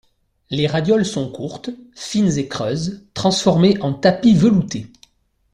[0.49, 4.87] Les radioles sont courtes, fines et creuses, transformées en tapis velouté.